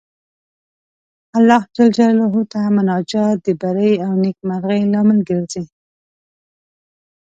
الله 1.37 1.61
جل 1.75 1.89
جلاله 1.97 2.41
ته 2.51 2.59
مناجات 2.75 3.37
د 3.45 3.47
بري 3.61 3.91
او 4.05 4.11
نېکمرغۍ 4.23 4.81
لامل 4.91 5.19
ګرځي. 5.29 5.63